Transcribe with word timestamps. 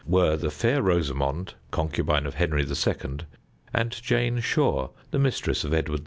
were 0.07 0.35
the 0.35 0.49
Fair 0.49 0.81
Rosamond, 0.81 1.53
concubine 1.69 2.25
of 2.25 2.33
Henry 2.33 2.65
II., 2.65 3.17
and 3.71 3.91
Jane 4.01 4.39
Shore, 4.39 4.89
the 5.11 5.19
mistress 5.19 5.63
of 5.63 5.75
Edward 5.75 5.93
IV. 5.99 5.99